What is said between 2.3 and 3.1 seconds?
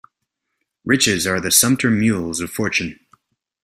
of fortune.